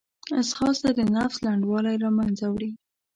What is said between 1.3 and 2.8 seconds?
لنډوالی له منځه وړي